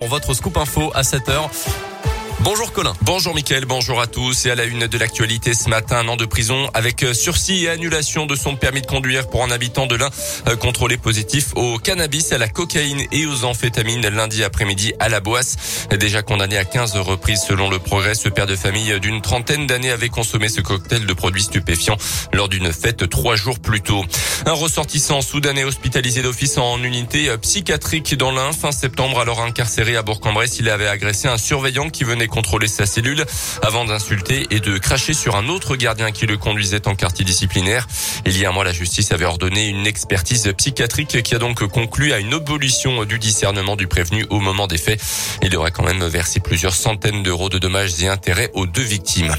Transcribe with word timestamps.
Pour 0.00 0.08
votre 0.08 0.32
scoop 0.32 0.56
info 0.56 0.90
à 0.94 1.02
7h. 1.02 1.50
Bonjour 2.42 2.72
Colin. 2.72 2.94
Bonjour 3.02 3.34
Mickaël, 3.34 3.66
bonjour 3.66 4.00
à 4.00 4.06
tous. 4.06 4.46
Et 4.46 4.50
à 4.50 4.54
la 4.54 4.64
une 4.64 4.86
de 4.86 4.98
l'actualité 4.98 5.52
ce 5.52 5.68
matin, 5.68 5.98
un 5.98 6.08
an 6.08 6.16
de 6.16 6.24
prison 6.24 6.70
avec 6.72 7.04
sursis 7.12 7.64
et 7.64 7.68
annulation 7.68 8.24
de 8.24 8.34
son 8.34 8.56
permis 8.56 8.80
de 8.80 8.86
conduire 8.86 9.28
pour 9.28 9.44
un 9.44 9.50
habitant 9.50 9.86
de 9.86 9.94
l'Ain 9.94 10.08
euh, 10.48 10.56
contrôlé 10.56 10.96
positif 10.96 11.48
au 11.54 11.76
cannabis, 11.78 12.32
à 12.32 12.38
la 12.38 12.48
cocaïne 12.48 13.02
et 13.12 13.26
aux 13.26 13.44
amphétamines 13.44 14.08
lundi 14.08 14.42
après-midi 14.42 14.94
à 15.00 15.10
la 15.10 15.20
Boisse. 15.20 15.86
Déjà 15.98 16.22
condamné 16.22 16.56
à 16.56 16.64
15 16.64 16.96
reprises 16.96 17.42
selon 17.46 17.68
le 17.68 17.78
progrès, 17.78 18.14
ce 18.14 18.30
père 18.30 18.46
de 18.46 18.56
famille 18.56 18.98
d'une 19.00 19.20
trentaine 19.20 19.66
d'années 19.66 19.90
avait 19.90 20.08
consommé 20.08 20.48
ce 20.48 20.62
cocktail 20.62 21.04
de 21.04 21.12
produits 21.12 21.42
stupéfiants 21.42 21.98
lors 22.32 22.48
d'une 22.48 22.72
fête 22.72 23.06
trois 23.10 23.36
jours 23.36 23.58
plus 23.58 23.82
tôt. 23.82 24.02
Un 24.46 24.52
ressortissant 24.52 25.20
soudanais 25.20 25.64
hospitalisé 25.64 26.22
d'office 26.22 26.56
en 26.56 26.82
unité 26.82 27.36
psychiatrique 27.42 28.16
dans 28.16 28.32
l'Ain 28.32 28.52
fin 28.52 28.72
septembre 28.72 29.20
alors 29.20 29.42
incarcéré 29.42 29.96
à 29.96 30.02
Bourg-en-Bresse. 30.02 30.56
Il 30.58 30.70
avait 30.70 30.88
agressé 30.88 31.28
un 31.28 31.36
surveillant 31.36 31.90
qui 31.90 32.04
venait 32.04 32.29
contrôler 32.30 32.68
sa 32.68 32.86
cellule 32.86 33.26
avant 33.62 33.84
d'insulter 33.84 34.46
et 34.50 34.60
de 34.60 34.78
cracher 34.78 35.12
sur 35.12 35.36
un 35.36 35.48
autre 35.48 35.76
gardien 35.76 36.10
qui 36.12 36.26
le 36.26 36.38
conduisait 36.38 36.88
en 36.88 36.94
quartier 36.94 37.24
disciplinaire. 37.24 37.86
Il 38.24 38.38
y 38.38 38.46
a 38.46 38.48
un 38.48 38.52
mois, 38.52 38.64
la 38.64 38.72
justice 38.72 39.12
avait 39.12 39.26
ordonné 39.26 39.68
une 39.68 39.86
expertise 39.86 40.50
psychiatrique 40.56 41.22
qui 41.22 41.34
a 41.34 41.38
donc 41.38 41.66
conclu 41.66 42.12
à 42.12 42.18
une 42.18 42.32
abolition 42.32 43.04
du 43.04 43.18
discernement 43.18 43.76
du 43.76 43.86
prévenu 43.86 44.24
au 44.30 44.40
moment 44.40 44.66
des 44.66 44.78
faits. 44.78 45.02
Il 45.42 45.54
aurait 45.56 45.72
quand 45.72 45.84
même 45.84 46.04
versé 46.06 46.40
plusieurs 46.40 46.74
centaines 46.74 47.22
d'euros 47.22 47.48
de 47.48 47.58
dommages 47.58 48.02
et 48.02 48.08
intérêts 48.08 48.50
aux 48.54 48.66
deux 48.66 48.82
victimes. 48.82 49.34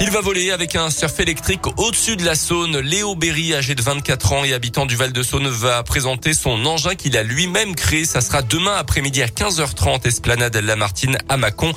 Il 0.00 0.10
va 0.10 0.20
voler 0.20 0.50
avec 0.50 0.74
un 0.74 0.90
surf 0.90 1.20
électrique 1.20 1.66
au-dessus 1.76 2.16
de 2.16 2.24
la 2.24 2.34
Saône. 2.34 2.78
Léo 2.78 3.14
Berry, 3.14 3.54
âgé 3.54 3.74
de 3.74 3.82
24 3.82 4.32
ans 4.32 4.44
et 4.44 4.54
habitant 4.54 4.86
du 4.86 4.96
Val-de-Saône, 4.96 5.48
va 5.48 5.82
présenter 5.82 6.34
son 6.34 6.64
engin 6.64 6.94
qu'il 6.94 7.16
a 7.16 7.22
lui-même 7.22 7.74
créé. 7.74 8.04
Ça 8.04 8.20
sera 8.20 8.42
demain 8.42 8.74
après-midi 8.74 9.22
à 9.22 9.26
15h30, 9.26 10.06
Esplanade 10.06 10.56
Lamartine 10.56 11.18
à 11.28 11.36
Mâcon 11.36 11.72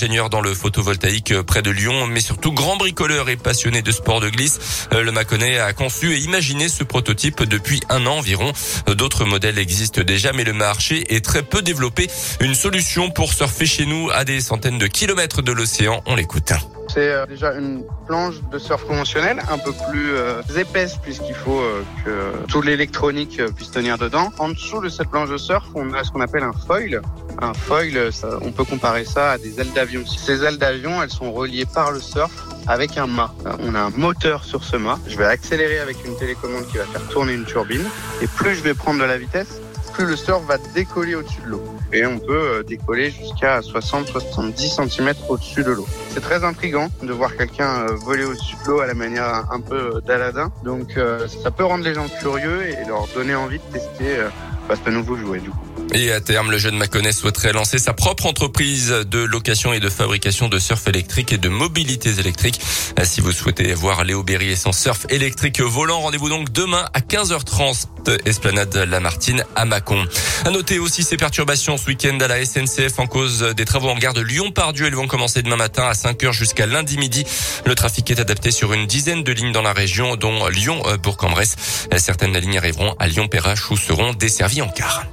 ingénieur 0.00 0.30
dans 0.30 0.40
le 0.40 0.54
photovoltaïque 0.54 1.34
près 1.42 1.60
de 1.60 1.70
Lyon, 1.70 2.06
mais 2.06 2.20
surtout 2.20 2.52
grand 2.52 2.78
bricoleur 2.78 3.28
et 3.28 3.36
passionné 3.36 3.82
de 3.82 3.92
sport 3.92 4.20
de 4.20 4.30
glisse. 4.30 4.86
Euh, 4.94 5.02
le 5.02 5.12
Mâconnais 5.12 5.58
a 5.58 5.74
conçu 5.74 6.14
et 6.14 6.20
imaginé 6.20 6.70
ce 6.70 6.84
prototype 6.84 7.42
depuis 7.42 7.82
un 7.90 8.06
an 8.06 8.16
environ. 8.16 8.50
D'autres 8.86 9.26
modèles 9.26 9.58
existent 9.58 10.00
déjà, 10.00 10.32
mais 10.32 10.44
le 10.44 10.54
marché 10.54 11.14
est 11.14 11.22
très 11.22 11.42
peu 11.42 11.60
développé. 11.60 12.08
Une 12.40 12.54
solution 12.54 13.10
pour 13.10 13.34
surfer 13.34 13.66
chez 13.66 13.84
nous 13.84 14.08
à 14.10 14.24
des 14.24 14.40
centaines 14.40 14.78
de 14.78 14.86
kilomètres 14.86 15.42
de 15.42 15.52
l'océan. 15.52 16.02
On 16.06 16.14
l'écoute. 16.14 16.54
C'est 16.92 17.12
euh, 17.12 17.24
déjà 17.24 17.52
une 17.52 17.84
planche 18.06 18.40
de 18.50 18.58
surf 18.58 18.84
conventionnelle, 18.84 19.40
un 19.48 19.58
peu 19.58 19.72
plus 19.90 20.10
euh, 20.12 20.42
épaisse 20.58 20.96
puisqu'il 20.96 21.34
faut 21.34 21.60
euh, 21.60 21.82
que 22.04 22.50
tout 22.50 22.62
l'électronique 22.62 23.40
puisse 23.54 23.70
tenir 23.70 23.96
dedans. 23.96 24.32
En 24.38 24.48
dessous 24.48 24.80
de 24.80 24.88
cette 24.88 25.08
planche 25.08 25.30
de 25.30 25.36
surf, 25.36 25.64
on 25.76 25.92
a 25.94 26.02
ce 26.02 26.10
qu'on 26.10 26.20
appelle 26.20 26.42
un 26.42 26.52
foil. 26.52 27.00
Un 27.40 27.54
foil, 27.54 28.10
on 28.42 28.50
peut 28.50 28.64
comparer 28.64 29.04
ça 29.04 29.32
à 29.32 29.38
des 29.38 29.60
ailes 29.60 29.72
d'avion. 29.72 30.04
Ces 30.04 30.42
ailes 30.42 30.58
d'avion, 30.58 31.00
elles 31.00 31.10
sont 31.10 31.32
reliées 31.32 31.64
par 31.64 31.92
le 31.92 32.00
surf 32.00 32.32
avec 32.66 32.98
un 32.98 33.06
mât. 33.06 33.32
On 33.60 33.74
a 33.74 33.80
un 33.80 33.90
moteur 33.90 34.44
sur 34.44 34.64
ce 34.64 34.76
mât. 34.76 34.98
Je 35.06 35.16
vais 35.16 35.26
accélérer 35.26 35.78
avec 35.78 36.04
une 36.04 36.16
télécommande 36.16 36.66
qui 36.66 36.78
va 36.78 36.84
faire 36.84 37.06
tourner 37.08 37.34
une 37.34 37.44
turbine. 37.44 37.84
Et 38.20 38.26
plus 38.26 38.56
je 38.56 38.62
vais 38.62 38.74
prendre 38.74 38.98
de 38.98 39.04
la 39.04 39.16
vitesse, 39.16 39.60
plus 39.92 40.06
le 40.06 40.16
surf 40.16 40.42
va 40.44 40.58
décoller 40.74 41.14
au-dessus 41.14 41.40
de 41.42 41.50
l'eau. 41.50 41.62
Et 41.92 42.06
on 42.06 42.18
peut 42.18 42.64
décoller 42.66 43.10
jusqu'à 43.10 43.60
60-70 43.60 44.88
cm 44.88 45.14
au-dessus 45.28 45.62
de 45.62 45.72
l'eau. 45.72 45.86
C'est 46.10 46.20
très 46.20 46.44
intriguant 46.44 46.88
de 47.02 47.12
voir 47.12 47.36
quelqu'un 47.36 47.86
euh, 47.88 47.94
voler 47.94 48.24
au-dessus 48.24 48.56
de 48.64 48.70
l'eau 48.70 48.80
à 48.80 48.86
la 48.86 48.94
manière 48.94 49.44
un 49.50 49.60
peu 49.60 50.00
d'Aladin. 50.06 50.50
Donc 50.64 50.96
euh, 50.96 51.28
ça 51.28 51.50
peut 51.50 51.64
rendre 51.64 51.84
les 51.84 51.94
gens 51.94 52.06
curieux 52.20 52.66
et 52.66 52.76
leur 52.86 53.06
donner 53.14 53.34
envie 53.34 53.58
de 53.58 53.72
tester 53.72 54.18
euh, 54.18 54.28
bah, 54.68 54.74
ce 54.82 54.90
nouveau 54.90 55.16
jouet 55.16 55.40
du 55.40 55.50
coup. 55.50 55.69
Et 55.92 56.12
à 56.12 56.20
terme, 56.20 56.52
le 56.52 56.58
jeune 56.58 56.76
Maconais 56.76 57.12
souhaiterait 57.12 57.52
lancer 57.52 57.78
sa 57.78 57.92
propre 57.92 58.26
entreprise 58.26 58.90
de 58.90 59.18
location 59.18 59.72
et 59.72 59.80
de 59.80 59.88
fabrication 59.88 60.48
de 60.48 60.58
surf 60.58 60.86
électrique 60.86 61.32
et 61.32 61.38
de 61.38 61.48
mobilités 61.48 62.20
électriques. 62.20 62.60
Si 63.02 63.20
vous 63.20 63.32
souhaitez 63.32 63.74
voir 63.74 64.04
Léo 64.04 64.22
Berry 64.22 64.50
et 64.50 64.56
son 64.56 64.72
surf 64.72 65.06
électrique 65.08 65.60
volant, 65.60 66.00
rendez-vous 66.00 66.28
donc 66.28 66.52
demain 66.52 66.84
à 66.94 67.00
15h30, 67.00 68.20
Esplanade 68.24 68.76
Lamartine 68.76 69.44
à 69.56 69.64
Mâcon. 69.64 70.06
À 70.44 70.50
noter 70.50 70.78
aussi 70.78 71.02
ces 71.02 71.16
perturbations 71.16 71.76
ce 71.76 71.86
week-end 71.86 72.16
à 72.20 72.28
la 72.28 72.44
SNCF 72.44 72.98
en 72.98 73.06
cause 73.06 73.42
des 73.56 73.64
travaux 73.64 73.88
en 73.88 73.98
gare 73.98 74.14
de 74.14 74.20
Lyon-Pardieu. 74.20 74.86
Elles 74.86 74.94
vont 74.94 75.08
commencer 75.08 75.42
demain 75.42 75.56
matin 75.56 75.84
à 75.88 75.92
5h 75.92 76.32
jusqu'à 76.32 76.66
lundi 76.66 76.98
midi. 76.98 77.24
Le 77.66 77.74
trafic 77.74 78.10
est 78.10 78.20
adapté 78.20 78.52
sur 78.52 78.72
une 78.72 78.86
dizaine 78.86 79.24
de 79.24 79.32
lignes 79.32 79.52
dans 79.52 79.62
la 79.62 79.72
région, 79.72 80.16
dont 80.16 80.46
Lyon-Bourg-en-Bresse. 80.46 81.56
Certaines 81.98 82.36
lignes 82.38 82.58
arriveront 82.58 82.94
à 83.00 83.08
Lyon-Perrache 83.08 83.70
où 83.70 83.76
seront 83.76 84.12
desservies 84.14 84.62
en 84.62 84.68
car. 84.68 85.04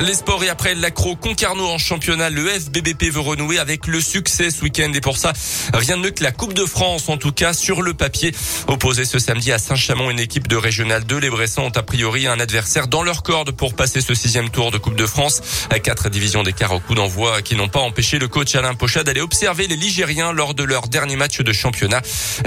Les 0.00 0.14
sports 0.14 0.42
et 0.42 0.48
après 0.48 0.74
l'accro 0.74 1.14
Concarneau 1.16 1.66
en 1.68 1.78
championnat, 1.78 2.30
le 2.30 2.48
FBBP 2.48 3.04
veut 3.12 3.20
renouer 3.20 3.58
avec 3.58 3.86
le 3.86 4.00
succès 4.00 4.50
ce 4.50 4.62
week-end 4.62 4.90
et 4.94 5.00
pour 5.00 5.16
ça, 5.16 5.32
rien 5.74 5.96
de 5.96 6.02
mieux 6.02 6.10
que 6.10 6.24
la 6.24 6.32
Coupe 6.32 6.54
de 6.54 6.64
France, 6.64 7.08
en 7.08 7.18
tout 7.18 7.30
cas 7.30 7.52
sur 7.52 7.82
le 7.82 7.94
papier. 7.94 8.32
Opposé 8.66 9.04
ce 9.04 9.18
samedi 9.18 9.52
à 9.52 9.58
Saint-Chamond, 9.58 10.10
une 10.10 10.18
équipe 10.18 10.48
de 10.48 10.56
Régional 10.56 11.04
2, 11.04 11.18
les 11.18 11.30
Bressans 11.30 11.66
ont 11.66 11.70
a 11.70 11.82
priori 11.82 12.26
un 12.26 12.40
adversaire 12.40 12.88
dans 12.88 13.02
leur 13.02 13.22
corde 13.22 13.52
pour 13.52 13.74
passer 13.74 14.00
ce 14.00 14.14
sixième 14.14 14.50
tour 14.50 14.70
de 14.70 14.78
Coupe 14.78 14.96
de 14.96 15.06
France. 15.06 15.40
À 15.70 15.78
quatre 15.78 16.08
divisions 16.08 16.42
d'écart 16.42 16.72
au 16.72 16.80
coup 16.80 16.94
d'envoi 16.94 17.42
qui 17.42 17.54
n'ont 17.54 17.68
pas 17.68 17.80
empêché 17.80 18.18
le 18.18 18.28
coach 18.28 18.54
Alain 18.54 18.74
Pochat 18.74 19.04
d'aller 19.04 19.20
observer 19.20 19.68
les 19.68 19.76
Ligériens 19.76 20.32
lors 20.32 20.54
de 20.54 20.64
leur 20.64 20.88
dernier 20.88 21.16
match 21.16 21.40
de 21.40 21.52
championnat. 21.52 22.02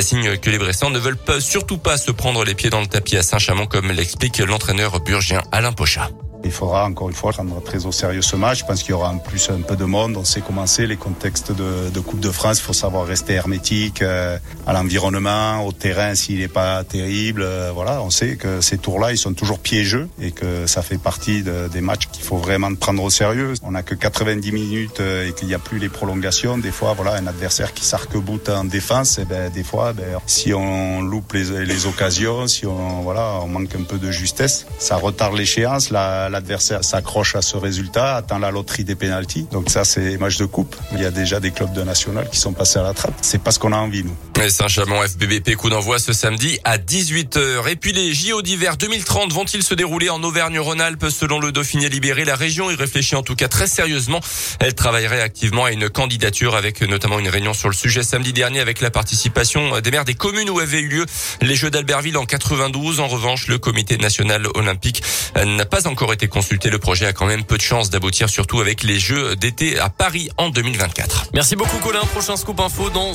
Signe 0.00 0.36
que 0.36 0.50
les 0.50 0.58
Bressans 0.58 0.90
ne 0.90 0.98
veulent 0.98 1.16
pas, 1.16 1.40
surtout 1.40 1.78
pas 1.78 1.96
se 1.96 2.10
prendre 2.10 2.44
les 2.44 2.54
pieds 2.54 2.70
dans 2.70 2.80
le 2.80 2.86
tapis 2.86 3.16
à 3.16 3.22
Saint-Chamond 3.22 3.66
comme 3.66 3.90
l'explique 3.90 4.38
l'entraîneur 4.38 5.00
burgien 5.00 5.42
Alain 5.52 5.72
Pochat. 5.72 6.10
Il 6.44 6.52
faudra 6.52 6.86
encore 6.86 7.08
une 7.08 7.14
fois 7.14 7.32
prendre 7.32 7.62
très 7.62 7.86
au 7.86 7.92
sérieux 7.92 8.22
ce 8.22 8.36
match. 8.36 8.60
Je 8.60 8.64
pense 8.64 8.82
qu'il 8.82 8.90
y 8.90 8.94
aura 8.94 9.10
en 9.10 9.18
plus 9.18 9.50
un 9.50 9.60
peu 9.60 9.76
de 9.76 9.84
monde. 9.84 10.16
On 10.16 10.24
sait 10.24 10.40
comment 10.40 10.66
c'est 10.66 10.86
les 10.86 10.96
contextes 10.96 11.52
de, 11.52 12.00
Coupe 12.00 12.20
de 12.20 12.30
France. 12.30 12.58
Il 12.60 12.62
faut 12.62 12.72
savoir 12.72 13.06
rester 13.06 13.34
hermétique 13.34 14.02
euh, 14.02 14.38
à 14.66 14.72
l'environnement, 14.72 15.64
au 15.66 15.72
terrain 15.72 16.14
s'il 16.14 16.38
n'est 16.38 16.48
pas 16.48 16.82
terrible. 16.82 17.42
Euh, 17.42 17.70
voilà, 17.74 18.02
on 18.02 18.10
sait 18.10 18.36
que 18.36 18.60
ces 18.60 18.78
tours-là, 18.78 19.12
ils 19.12 19.18
sont 19.18 19.34
toujours 19.34 19.58
piégeux 19.58 20.08
et 20.20 20.32
que 20.32 20.66
ça 20.66 20.82
fait 20.82 20.98
partie 20.98 21.42
de, 21.42 21.68
des 21.68 21.82
matchs 21.82 22.06
qu'il 22.10 22.24
faut 22.24 22.38
vraiment 22.38 22.74
prendre 22.74 23.02
au 23.02 23.10
sérieux. 23.10 23.52
On 23.62 23.72
n'a 23.72 23.82
que 23.82 23.94
90 23.94 24.50
minutes 24.52 25.00
euh, 25.00 25.28
et 25.28 25.32
qu'il 25.34 25.46
n'y 25.46 25.54
a 25.54 25.58
plus 25.58 25.78
les 25.78 25.90
prolongations. 25.90 26.56
Des 26.56 26.70
fois, 26.72 26.94
voilà, 26.94 27.14
un 27.14 27.26
adversaire 27.26 27.74
qui 27.74 27.84
s'arc-boute 27.84 28.48
en 28.48 28.64
défense, 28.64 29.18
et 29.18 29.22
eh 29.22 29.24
ben, 29.26 29.50
des 29.50 29.62
fois, 29.62 29.92
ben, 29.92 30.04
si 30.26 30.54
on 30.54 31.02
loupe 31.02 31.34
les, 31.34 31.66
les 31.66 31.86
occasions, 31.86 32.46
si 32.46 32.66
on, 32.66 33.02
voilà, 33.02 33.38
on 33.42 33.48
manque 33.48 33.74
un 33.74 33.82
peu 33.82 33.98
de 33.98 34.10
justesse, 34.10 34.66
ça 34.78 34.96
retarde 34.96 35.36
l'échéance. 35.36 35.90
La, 35.90 36.29
l'adversaire 36.30 36.84
s'accroche 36.84 37.36
à 37.36 37.42
ce 37.42 37.56
résultat, 37.56 38.16
atteint 38.16 38.38
la 38.38 38.50
loterie 38.50 38.84
des 38.84 38.94
pénalties. 38.94 39.46
Donc 39.52 39.70
ça, 39.70 39.84
c'est 39.84 40.16
match 40.18 40.38
de 40.38 40.46
coupe. 40.46 40.74
Il 40.92 41.00
y 41.00 41.04
a 41.04 41.10
déjà 41.10 41.40
des 41.40 41.50
clubs 41.50 41.72
de 41.72 41.82
national 41.82 42.28
qui 42.30 42.38
sont 42.38 42.52
passés 42.52 42.78
à 42.78 42.82
la 42.82 42.94
trappe. 42.94 43.14
C'est 43.20 43.42
pas 43.42 43.50
ce 43.50 43.58
qu'on 43.58 43.72
a 43.72 43.76
envie, 43.76 44.04
nous. 44.04 44.16
Saint-Chamond 44.48 45.02
FBBP, 45.02 45.54
coup 45.56 45.68
d'envoi 45.68 45.98
ce 45.98 46.14
samedi 46.14 46.58
à 46.64 46.78
18h. 46.78 47.68
Et 47.68 47.76
puis 47.76 47.92
les 47.92 48.14
JO 48.14 48.40
d'hiver 48.40 48.78
2030 48.78 49.32
vont-ils 49.32 49.62
se 49.62 49.74
dérouler 49.74 50.08
en 50.08 50.22
Auvergne-Rhône-Alpes? 50.22 51.10
Selon 51.10 51.40
le 51.40 51.52
Dauphiné 51.52 51.90
libéré, 51.90 52.24
la 52.24 52.36
région 52.36 52.70
y 52.70 52.74
réfléchit 52.74 53.16
en 53.16 53.22
tout 53.22 53.34
cas 53.34 53.48
très 53.48 53.66
sérieusement. 53.66 54.20
Elle 54.58 54.74
travaillerait 54.74 55.20
activement 55.20 55.66
à 55.66 55.72
une 55.72 55.90
candidature 55.90 56.56
avec 56.56 56.80
notamment 56.80 57.18
une 57.18 57.28
réunion 57.28 57.52
sur 57.52 57.68
le 57.68 57.74
sujet 57.74 58.02
samedi 58.02 58.32
dernier 58.32 58.60
avec 58.60 58.80
la 58.80 58.90
participation 58.90 59.78
des 59.80 59.90
maires 59.90 60.06
des 60.06 60.14
communes 60.14 60.48
où 60.48 60.58
avaient 60.58 60.80
eu 60.80 60.88
lieu 60.88 61.06
les 61.42 61.54
Jeux 61.54 61.70
d'Albertville 61.70 62.16
en 62.16 62.24
92. 62.24 63.00
En 63.00 63.08
revanche, 63.08 63.46
le 63.46 63.58
comité 63.58 63.98
national 63.98 64.46
olympique 64.54 65.02
n'a 65.36 65.66
pas 65.66 65.86
encore 65.86 66.12
été 66.12 66.19
consulter. 66.28 66.70
Le 66.70 66.78
projet 66.78 67.06
a 67.06 67.12
quand 67.12 67.26
même 67.26 67.44
peu 67.44 67.56
de 67.56 67.62
chances 67.62 67.90
d'aboutir, 67.90 68.28
surtout 68.28 68.60
avec 68.60 68.82
les 68.82 68.98
Jeux 68.98 69.36
d'été 69.36 69.78
à 69.78 69.88
Paris 69.88 70.30
en 70.36 70.50
2024. 70.50 71.28
Merci 71.34 71.56
beaucoup 71.56 71.78
Colin. 71.78 72.00
Prochain 72.12 72.36
scoop 72.36 72.60
info 72.60 72.90
dans 72.90 73.14